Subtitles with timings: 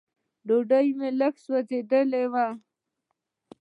[0.47, 2.47] ډوډۍ مې لږ سوځېدلې وه.